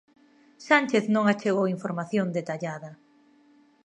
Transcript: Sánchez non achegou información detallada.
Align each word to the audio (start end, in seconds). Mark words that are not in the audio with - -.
Sánchez 0.67 1.05
non 1.13 1.25
achegou 1.27 1.65
información 1.77 2.27
detallada. 2.37 2.91